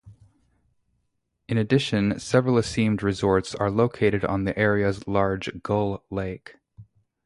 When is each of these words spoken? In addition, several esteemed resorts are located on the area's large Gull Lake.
In 1.47 1.59
addition, 1.59 2.17
several 2.19 2.57
esteemed 2.57 3.03
resorts 3.03 3.53
are 3.53 3.69
located 3.69 4.25
on 4.25 4.45
the 4.45 4.57
area's 4.57 5.07
large 5.07 5.61
Gull 5.61 6.03
Lake. 6.09 6.55